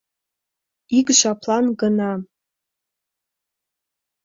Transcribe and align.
Ик 0.97 1.07
жаплан 1.19 1.65
гына! 1.81 2.11